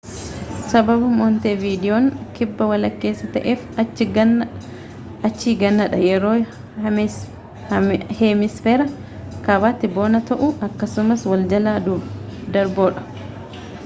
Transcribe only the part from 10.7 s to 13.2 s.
akkasumas wal jala darboodha